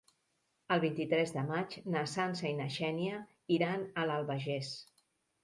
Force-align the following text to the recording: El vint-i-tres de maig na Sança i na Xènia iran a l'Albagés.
El 0.75 0.79
vint-i-tres 0.85 1.33
de 1.35 1.43
maig 1.49 1.75
na 1.97 2.01
Sança 2.13 2.47
i 2.49 2.55
na 2.61 2.67
Xènia 2.79 3.21
iran 3.59 3.87
a 4.05 4.09
l'Albagés. 4.11 4.75